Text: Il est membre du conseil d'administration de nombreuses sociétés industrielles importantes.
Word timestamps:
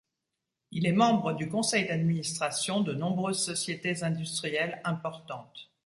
Il 0.71 0.87
est 0.87 0.93
membre 0.93 1.33
du 1.33 1.47
conseil 1.47 1.85
d'administration 1.87 2.81
de 2.81 2.91
nombreuses 2.91 3.45
sociétés 3.45 4.01
industrielles 4.01 4.81
importantes. 4.83 5.69